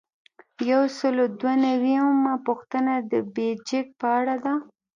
یو 0.71 0.83
سل 0.97 1.15
او 1.23 1.27
دوه 1.39 1.53
نوي 1.65 1.93
یمه 1.99 2.35
پوښتنه 2.47 2.93
د 3.11 3.13
بیجک 3.33 3.85
په 3.99 4.07
اړه 4.19 4.35
ده. 4.43 4.53